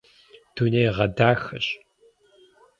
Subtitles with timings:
[0.55, 1.67] Дунейгъэдахэщ.